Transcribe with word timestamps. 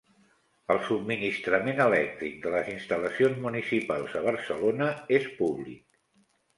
El 0.75 0.79
subministrament 0.87 1.83
elèctric 1.85 2.41
de 2.47 2.55
les 2.55 2.73
instal·lacions 2.73 3.39
municipals 3.47 4.19
a 4.23 4.27
Barcelona 4.33 4.93
és 5.23 5.33
públic 5.41 6.07